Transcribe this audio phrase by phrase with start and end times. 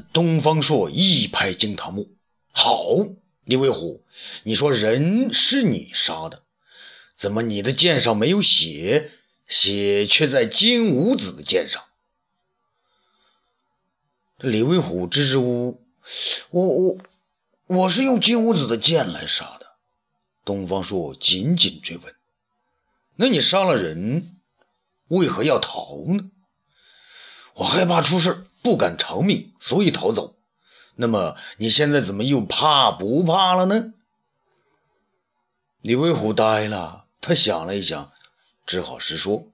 [0.00, 2.16] 东方朔一拍惊堂木
[2.50, 2.86] ：“好，
[3.44, 4.04] 李威虎，
[4.42, 6.42] 你说人是你杀的，
[7.14, 9.10] 怎么你的剑上没有血，
[9.46, 11.84] 血却在金吾子的剑上？”
[14.38, 15.84] 这李威虎支支吾吾
[16.50, 16.98] ：“我我
[17.66, 19.66] 我是用金吾子的剑来杀的。”
[20.44, 22.14] 东方朔紧紧追问
[23.14, 24.40] ：“那你杀了人，
[25.08, 26.30] 为何要逃呢？”
[27.54, 28.46] 我害怕出事。
[28.62, 30.36] 不敢偿命，所以逃走。
[30.94, 33.92] 那么你现在怎么又怕不怕了呢？
[35.80, 38.12] 李威虎呆了，他想了一想，
[38.66, 39.48] 只好实说：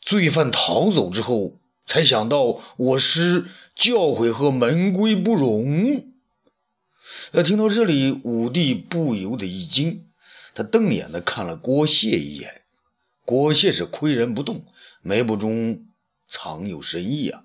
[0.00, 6.06] 罪犯逃走之后，才想到我师教诲和门规不容。
[7.32, 10.08] 呃，听到这里，武帝不由得一惊，
[10.54, 12.62] 他瞪眼的看了郭谢一眼。
[13.26, 14.64] 郭谢是岿然不动，
[15.02, 15.86] 眉目中
[16.26, 17.43] 藏有深意啊。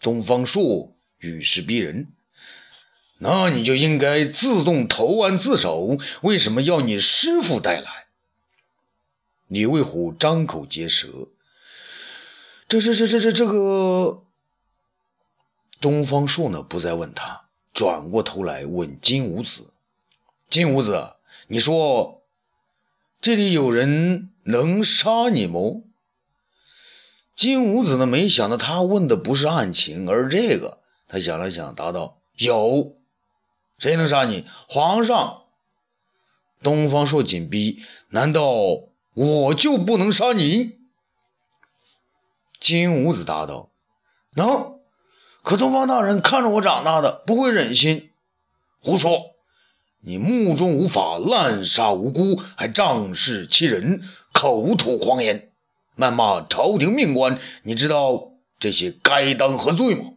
[0.00, 2.08] 东方朔语势逼人，
[3.18, 8.06] 那你就应该自动投案自首，为什么要你师傅带来？
[9.48, 11.28] 李卫虎张口结舌，
[12.68, 14.22] 这、这、这、这、这、这个……
[15.80, 16.62] 东方朔呢？
[16.62, 19.72] 不再问他，转过头来问金吾子
[20.50, 21.14] ：“金吾子，
[21.48, 22.22] 你说
[23.20, 25.60] 这里有人能杀你吗？”
[27.36, 28.06] 金吾子呢？
[28.06, 30.78] 没想到他问的不是案情，而是这个。
[31.06, 32.96] 他想了想，答道：“有，
[33.78, 34.46] 谁能杀你？
[34.68, 35.42] 皇上。”
[36.64, 38.50] 东方朔紧逼：“难道
[39.12, 40.78] 我就不能杀你？”
[42.58, 43.68] 金吾子答道
[44.34, 44.80] ：“能。
[45.42, 48.10] 可东方大人看着我长大的，不会忍心。”
[48.80, 49.34] 胡说！
[50.00, 55.52] 你目中无法，滥杀无辜，还仗势欺人，口吐狂言。
[55.96, 60.12] 谩骂朝廷命官，你知道这些该当何罪吗？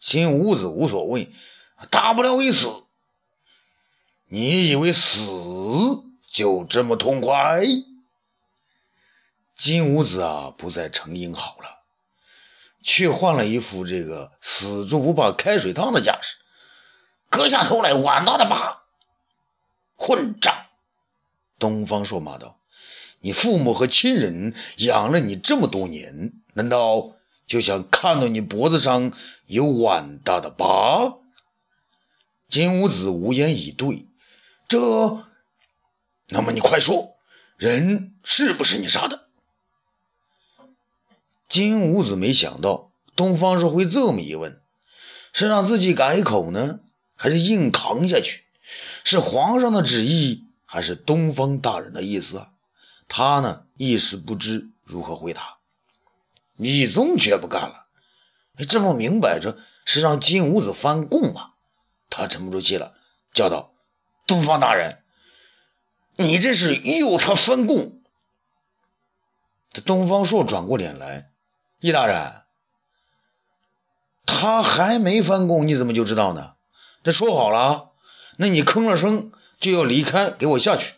[0.00, 1.32] 金吾子无所谓，
[1.90, 2.68] 大不了一死。
[4.26, 5.28] 你以为死
[6.28, 7.64] 就这么痛快？
[9.54, 11.82] 金吾子啊，不再成英好了，
[12.82, 16.36] 却换了一副这个死猪不怕开水烫的架势，
[17.28, 18.82] 割下头来，碗大的疤！
[19.94, 20.54] 混账！
[21.58, 22.58] 东方朔骂道。
[23.22, 27.14] 你父母和亲人养了你这么多年，难道
[27.46, 29.12] 就想看到你脖子上
[29.46, 31.18] 有碗大的疤？
[32.48, 34.08] 金吾子无言以对。
[34.66, 35.24] 这，
[36.28, 37.16] 那么你快说，
[37.56, 39.22] 人是不是你杀的？
[41.48, 44.60] 金吾子没想到东方朔会这么一问，
[45.32, 46.80] 是让自己改口呢，
[47.14, 48.42] 还是硬扛下去？
[49.04, 52.51] 是皇上的旨意，还是东方大人的意思啊？
[53.14, 55.58] 他呢一时不知如何回答，
[56.56, 57.86] 李宗却不干了。
[58.66, 61.50] 这不明摆着是让金吾子翻供吗？
[62.08, 62.94] 他沉不住气了，
[63.30, 63.74] 叫道
[64.26, 65.02] ：“东方大人，
[66.16, 68.00] 你这是诱他翻供。”
[69.68, 71.32] 这东方朔转过脸来
[71.80, 72.44] ：“易大人，
[74.24, 76.54] 他还没翻供，你怎么就知道呢？
[77.04, 77.90] 这说好了，
[78.38, 80.94] 那你吭了声就要离开，给我下去。”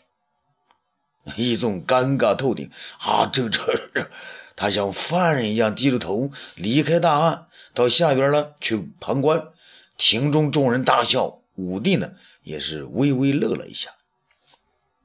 [1.36, 3.26] 一众尴尬透顶啊！
[3.32, 3.64] 这这
[3.94, 4.10] 这，
[4.56, 9.48] 他像犯人一样低着头离开大案，到下边了去旁观。
[9.96, 13.92] 庭中众人大笑，武帝呢也是微微乐了一下。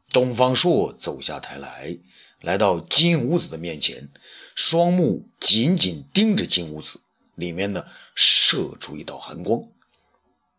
[0.09, 1.99] 东方朔走下台来，
[2.41, 4.09] 来到金吾子的面前，
[4.55, 6.99] 双目紧紧盯着金吾子，
[7.35, 7.85] 里面呢
[8.15, 9.69] 射出一道寒光。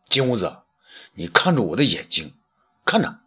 [0.09, 0.56] 金吾子，
[1.15, 2.32] 你看着我的眼睛，
[2.84, 3.19] 看着。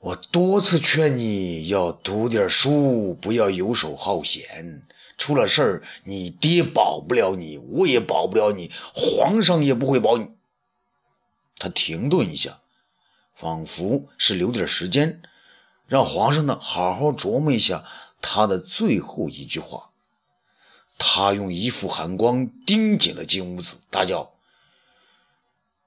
[0.00, 4.82] 我多次劝你要读点书，不要游手好闲。
[5.18, 10.30] 出了事儿，你爹保不了你，我也保不了你，皇上也不会保你。
[11.58, 12.60] 他停顿一下，
[13.34, 15.20] 仿佛是留点时间，
[15.86, 17.84] 让皇上呢好好琢磨一下
[18.22, 19.90] 他的最后一句话。
[20.96, 24.32] 他用一副寒光盯紧了金屋子，大叫：“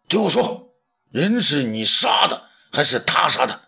[0.08, 0.70] 对我说，
[1.10, 3.62] 人是你杀的，还是他杀的？”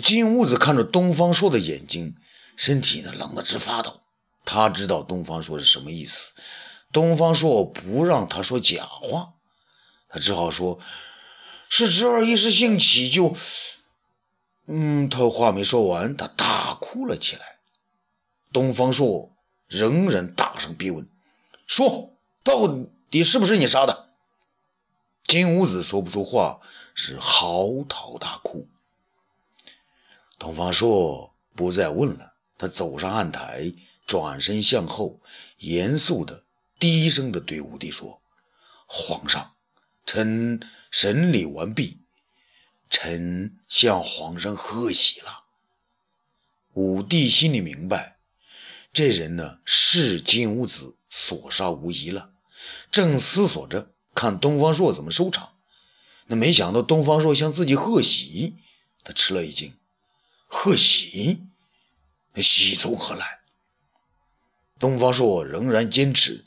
[0.00, 2.16] 金屋子看着东方朔的眼睛，
[2.56, 4.00] 身体呢冷得直发抖。
[4.44, 6.32] 他知道东方朔是什么意思。
[6.92, 9.32] 东方朔不让他说假话，
[10.08, 10.78] 他只好说
[11.68, 13.36] ：“是侄儿一时兴起就……
[14.66, 17.56] 嗯。”他话没说完，他大哭了起来。
[18.52, 21.08] 东方朔仍然大声逼问
[21.66, 22.12] ：“说
[22.44, 22.68] 到
[23.10, 24.08] 底是不是你杀的？”
[25.26, 26.60] 金屋子说不出话，
[26.94, 28.68] 是嚎啕大哭。
[30.38, 33.72] 东方朔不再问了，他走上案台，
[34.06, 35.20] 转身向后，
[35.58, 36.44] 严肃的、
[36.78, 38.20] 低声的对武帝说
[38.86, 39.54] ：“皇上，
[40.04, 40.60] 臣
[40.90, 42.00] 审理完毕，
[42.90, 45.44] 臣向皇上贺喜了。”
[46.74, 48.18] 武帝心里明白，
[48.92, 52.30] 这人呢是金吾子所杀无疑了，
[52.90, 55.54] 正思索着看东方朔怎么收场，
[56.26, 58.56] 那没想到东方朔向自己贺喜，
[59.02, 59.74] 他吃了一惊
[60.46, 61.42] ：“贺喜？
[62.36, 63.40] 喜从何来？”
[64.78, 66.44] 东方朔仍然坚持：“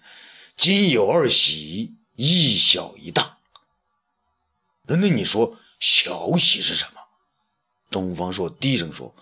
[0.56, 3.38] 今有二喜，一小一大。”
[4.88, 7.01] 那那你说小喜是什么？
[7.90, 9.16] 东方朔低声说：“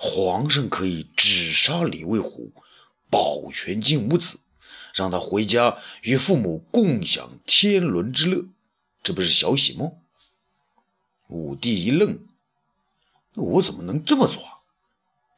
[0.00, 2.54] 皇上可以只杀李卫虎，
[3.10, 4.40] 保全金吾子，
[4.94, 8.46] 让他回家与父母共享天伦之乐，
[9.02, 9.92] 这不是小喜吗？”
[11.28, 12.26] 武帝一愣
[13.34, 14.42] ：“那我怎么能这么做？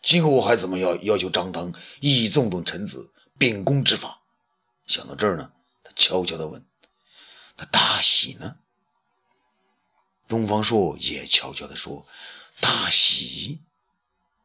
[0.03, 4.21] 今后我还怎么要要求张汤议纵动臣子？”秉公执法。
[4.87, 5.53] 想到这儿呢，
[5.83, 6.65] 他悄悄地问
[7.59, 8.57] ：“那大喜呢？”
[10.29, 12.07] 东方朔也悄悄地说
[12.61, 13.61] ：“大喜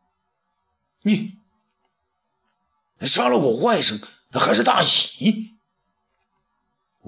[1.02, 1.38] 你
[3.02, 5.56] 杀了我外甥，那还是大喜？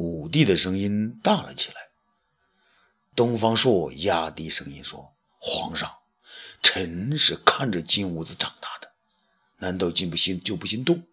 [0.01, 1.75] 武帝的声音大了起来。
[3.15, 5.92] 东方朔压低声音说：“皇上。”
[6.63, 8.92] 臣是看着金兀子长大的，
[9.57, 11.03] 难道金不心就不心动？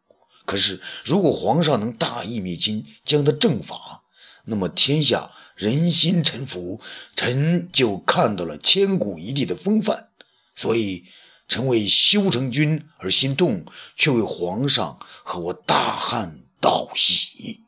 [0.46, 4.04] 可是如果皇上能大义灭亲，将他正法，
[4.44, 6.80] 那么天下人心臣服，
[7.14, 10.08] 臣就看到了千古一帝的风范。
[10.54, 11.06] 所以，
[11.46, 13.64] 臣为修成君而心动，
[13.96, 17.64] 却为皇上和我大汉道喜。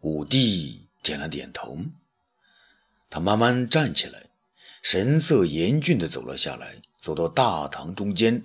[0.00, 1.78] 武帝点了点头，
[3.10, 4.26] 他慢慢站起来。
[4.82, 8.44] 神色严峻地走了下来，走到大堂中间，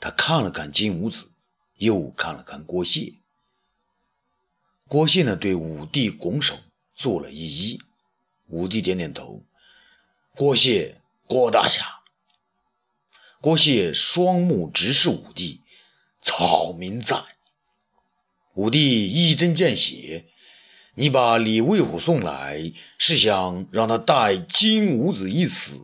[0.00, 1.30] 他看了看金吾子，
[1.76, 3.14] 又看了看郭谢。
[4.88, 6.58] 郭谢呢，对武帝拱手
[6.94, 7.80] 做了一揖。
[8.48, 9.44] 武帝点点头。
[10.34, 12.02] 郭谢，郭大侠。
[13.40, 15.60] 郭谢双目直视武帝，
[16.20, 17.22] 草民在。
[18.54, 20.28] 武帝一针见血。
[20.94, 25.78] 你把李卫虎送来，是想让他代金吾子一死？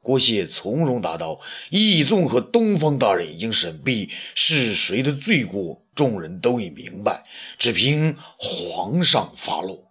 [0.00, 7.24] 郭谢从容答道：“义纵和东方大人已经审毕，是谁的罪过，众人都已明白，
[7.58, 9.90] 只凭皇上发落。”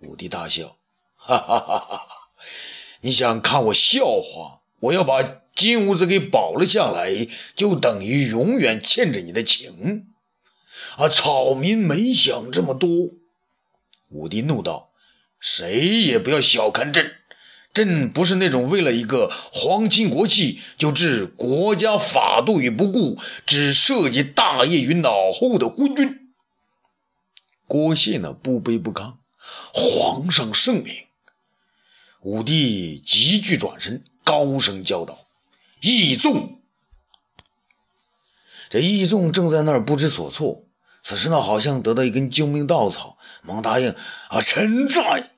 [0.00, 0.76] 武帝大笑
[1.16, 2.06] ：“哈哈哈哈！
[3.00, 4.60] 你想看我笑话？
[4.78, 5.22] 我要把
[5.54, 10.06] 金吾子给保了下来，就等于永远欠着你的情。”
[10.96, 11.08] 啊！
[11.08, 12.88] 草民没想这么多。
[14.08, 14.90] 武帝怒道
[15.38, 17.14] ：“谁也不要小看朕，
[17.72, 26.32] 朕不是那种为了一个皇亲国戚就置国家法度于不顾，只涉及大业于脑后的昏君。”
[27.66, 29.14] 郭谢呢，不卑不亢
[29.72, 30.94] ：“皇上圣明。”
[32.22, 35.26] 武帝急剧转身，高声叫道
[35.80, 36.59] ：“义纵！”
[38.70, 40.64] 这义纵正在那儿不知所措。
[41.02, 43.94] 此时呢，好像得到一根救命稻草，忙答应
[44.30, 45.30] ：“啊，臣在。”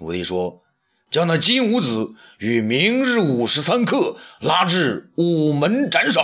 [0.00, 0.62] 武帝说
[1.10, 6.20] ：“将那金吾子于明日午时三刻拉至午门斩首。”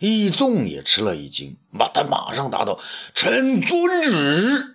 [0.00, 2.80] 义纵也吃了一惊，马他马上答道
[3.14, 4.74] ：“臣遵旨。”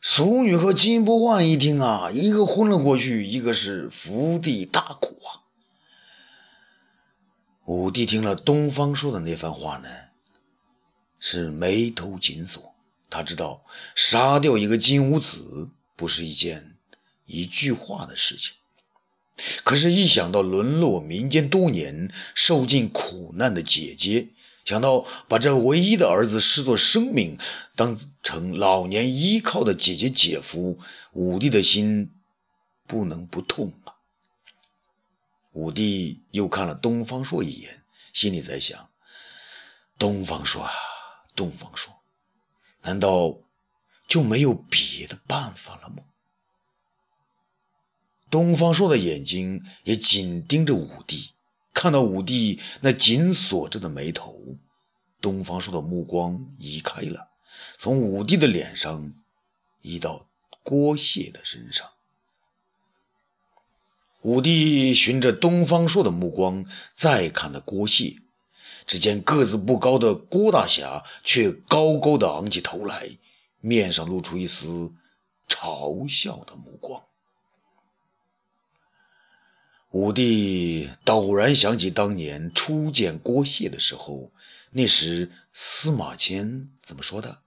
[0.00, 5.43] 淑女和金不换一听啊，一个昏了过去，一个是伏地大哭啊。
[7.66, 9.88] 武帝听了东方朔的那番话呢，
[11.18, 12.74] 是眉头紧锁。
[13.10, 16.76] 他知道杀掉一个金吾子不是一件
[17.26, 18.52] 一句话的事情，
[19.62, 24.28] 可是，一想到沦落民间多年、受尽苦难的姐姐，
[24.64, 27.38] 想到把这唯一的儿子视作生命，
[27.76, 30.78] 当成老年依靠的姐姐姐夫，
[31.12, 32.10] 武帝的心
[32.86, 33.93] 不能不痛啊。
[35.54, 38.90] 武帝又看了东方朔一眼，心里在想：
[39.98, 40.72] 东方朔啊，
[41.36, 41.94] 东方朔，
[42.82, 43.38] 难道
[44.08, 46.02] 就没有别的办法了吗？
[48.30, 51.30] 东方朔的眼睛也紧盯着武帝，
[51.72, 54.36] 看到武帝那紧锁着的眉头，
[55.20, 57.28] 东方朔的目光移开了，
[57.78, 59.14] 从武帝的脸上
[59.82, 60.28] 移到
[60.64, 61.93] 郭谢的身上。
[64.24, 66.64] 武帝循着东方朔的目光
[66.94, 68.22] 再看了郭谢，
[68.86, 73.18] 只见个子不高的郭大侠却高高的昂起头来，
[73.60, 74.94] 面上露出一丝
[75.46, 77.02] 嘲笑的目光。
[79.90, 84.32] 武帝陡然想起当年初见郭谢的时候，
[84.70, 87.40] 那时司马迁怎么说的？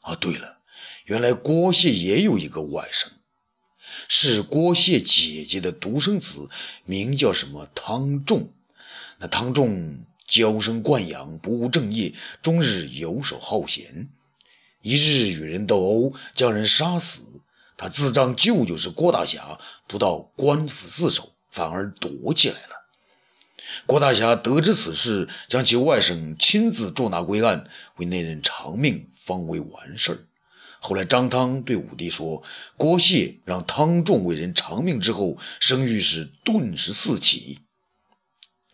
[0.00, 0.58] 啊，对了，
[1.04, 3.06] 原来郭谢也有一个外甥，
[4.08, 6.48] 是郭谢姐姐的独生子，
[6.84, 8.50] 名叫什么汤仲。
[9.18, 14.08] 那汤仲娇生惯养，不务正业，终日游手好闲。
[14.80, 17.22] 一日与人斗殴，将人杀死。
[17.76, 21.32] 他自仗舅舅是郭大侠，不到官府自首。
[21.50, 22.86] 反而躲起来了。
[23.84, 30.26] 郭大侠得知此事，将其外甥亲自捉拿归案，为那人偿命，方为完事
[30.84, 32.42] 后来张汤对武帝说
[32.76, 37.60] ：“郭谢让汤仲为人偿命之后，声誉是顿时四起。”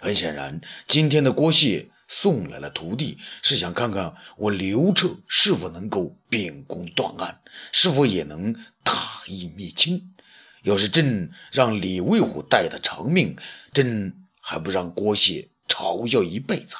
[0.00, 10.14] 很显然，今天的郭谢送来了徒弟，是想看看我刘彻是否能够秉公断案，是否也能大义灭亲。
[10.62, 13.36] 要是朕让李卫虎代他偿命，
[13.74, 16.76] 朕还不让郭谢嘲笑一辈子？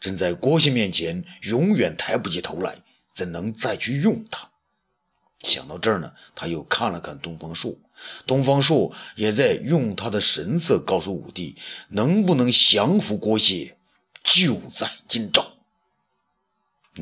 [0.00, 2.82] 朕在郭谢面前永远抬不起头来，
[3.18, 4.50] 怎能再去用他？
[5.42, 7.74] 想到这儿呢，他又看了看东方朔，
[8.28, 11.56] 东方朔也在用他的神色告诉武帝，
[11.88, 13.76] 能不能降服郭谢，
[14.22, 15.50] 就在今朝。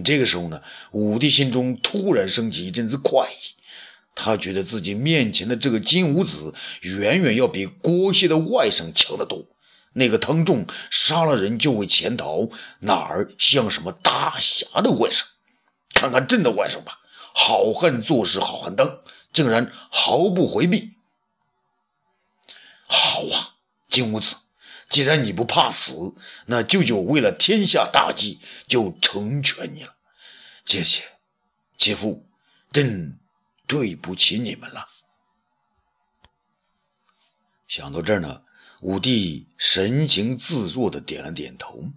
[0.07, 3.61] 这个时候呢，武帝心中突然升起一阵子快意。
[4.15, 9.45] 他觉得自己面前的这个金吾子远远要比郭谢的外甥强得多。
[9.93, 12.49] 那个汤仲杀了人就会潜逃，
[12.81, 15.25] 哪儿像什么大侠的外甥？
[15.97, 17.00] 看看朕的外甥吧，
[17.35, 19.00] 好汉做事好汉当，
[19.33, 20.95] 竟然毫不回避。
[22.87, 23.57] 好啊，
[23.88, 24.37] 金吾子，
[24.88, 28.38] 既然你不怕死，那舅舅为了天下大计，
[28.69, 29.97] 就成全你了。
[30.65, 31.03] 谢谢，
[31.76, 32.25] 姐夫，
[32.71, 33.19] 朕。
[33.69, 34.88] 对不起你们了。
[37.67, 38.43] 想到这儿呢，
[38.81, 41.91] 武帝神情自若的点了点头，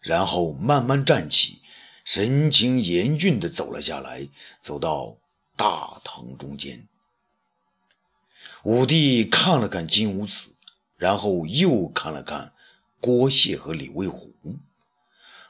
[0.00, 1.60] 然后慢慢站起，
[2.04, 4.28] 神情严峻的走了下来，
[4.60, 5.16] 走到
[5.56, 6.88] 大堂中间。
[8.64, 10.50] 武帝看了看金吾子，
[10.96, 12.52] 然后又看了看
[13.00, 14.34] 郭谢和李卫虎。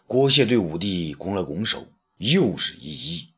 [0.06, 3.28] 郭谢对武帝拱了拱手，又是一揖。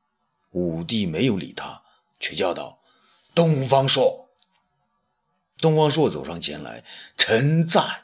[0.51, 1.83] 武帝没有理他。
[2.21, 2.79] 却叫道
[3.35, 4.31] ：“东方朔。”
[5.59, 6.83] 东方朔走上前来，
[7.19, 8.04] 臣在。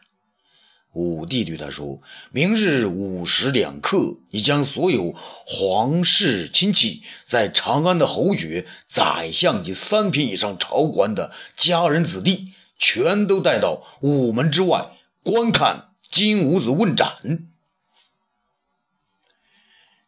[0.93, 2.01] 武帝对他说
[2.33, 5.15] ：“明日午时两刻，你将所有
[5.47, 14.91] 皇室亲戚，在长安的侯爵、宰相及三品以上朝官的家人子弟，全都带到午门之外，
[15.23, 17.09] 观看金吾子问斩。”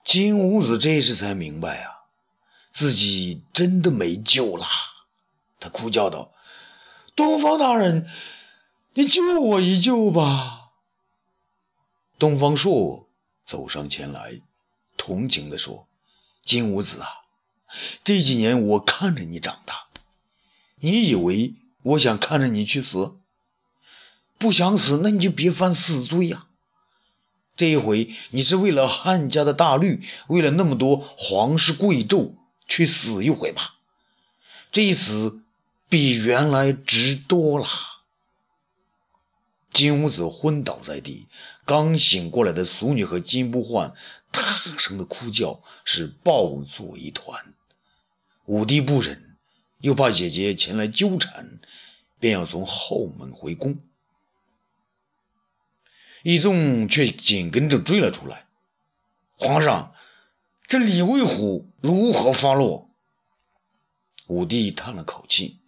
[0.05, 1.91] 金吾子这时才明白啊。
[2.73, 4.65] 自己真的没救了，
[5.61, 6.33] 他哭叫道
[7.15, 8.09] ：“东方大人，
[8.95, 10.61] 你救我一救吧！”
[12.19, 13.09] 东方朔
[13.45, 14.41] 走上前来，
[14.97, 15.87] 同情地说
[16.45, 17.09] ：“金吾子啊，
[18.05, 19.87] 这几年我看着你长大，
[20.77, 23.15] 你以为我想看着你去死？
[24.39, 26.47] 不想死，那你就别犯死罪呀！
[27.57, 32.35] 这一回你是为了汉家的大律，为了那么多皇室贵胄。”
[32.69, 33.75] 去死一回吧，
[34.71, 35.43] 这一死
[35.91, 37.67] 比原来值多了。
[39.73, 41.27] 金吾子昏倒在地，
[41.65, 43.95] 刚醒过来的俗女和金不换
[44.31, 44.43] 大
[44.79, 47.55] 声的哭叫，是抱作一团。
[48.45, 49.37] 武帝不忍，
[49.79, 51.59] 又怕姐姐前来纠缠，
[52.21, 53.79] 便要从后门回宫。
[56.23, 58.47] 义纵却紧跟着追了出来，
[59.37, 59.95] 皇上。
[60.69, 62.89] 这李卫虎如何发落？
[64.27, 65.59] 武帝叹了口气，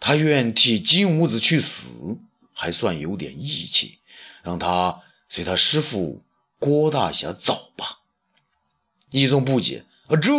[0.00, 2.18] 他愿替金吾子去死，
[2.60, 4.00] 还算有点义气，
[4.42, 6.24] 让他随他师父
[6.58, 8.00] 郭大侠走吧。
[9.10, 10.32] 义宗不解，啊，这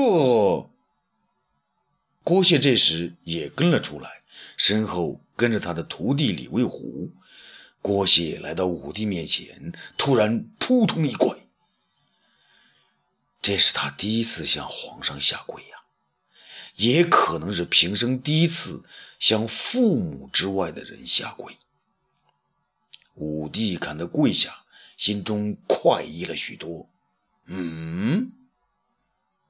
[2.25, 4.21] 郭谢这时也跟了出来，
[4.57, 7.13] 身后跟着他的徒弟李卫虎。
[7.81, 11.47] 郭谢来到武帝面前，突然扑通一跪。
[13.41, 15.77] 这是他第一次向皇上下跪呀，
[16.75, 18.83] 也可能是平生第一次
[19.19, 21.57] 向父母之外的人下跪。
[23.19, 24.63] 武帝看他跪下，
[24.97, 26.89] 心中快意了许多。
[27.45, 28.31] 嗯，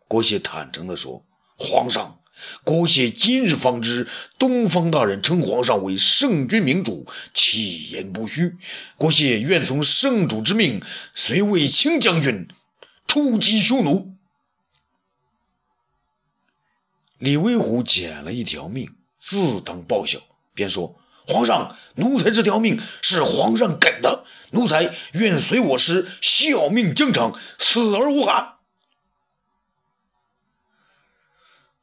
[0.07, 1.23] 郭谢坦诚地说
[1.55, 2.19] ：“皇上，
[2.63, 4.07] 郭谢今日方知，
[4.37, 8.57] 东方大人称皇上为圣君明主，其言不虚。
[8.97, 10.81] 郭谢愿从圣主之命，
[11.13, 12.47] 随卫青将军。”
[13.07, 14.13] 出击匈奴，
[17.17, 20.21] 李威虎捡了一条命，自当报效，
[20.53, 28.57] 便说：“皇上，奴才这条命是皇上给的，奴才愿随我师效命疆场，死而无憾。”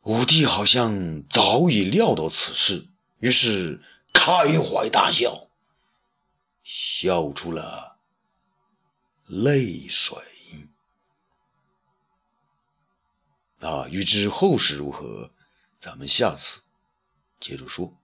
[0.03, 2.87] 武帝好像早已料到此事，
[3.19, 5.49] 于是开怀大笑，
[6.63, 7.97] 笑出了
[9.25, 10.19] 泪水。
[13.61, 15.31] 啊，欲知后事如何，
[15.81, 16.63] 咱们下次
[17.41, 17.97] 接着说。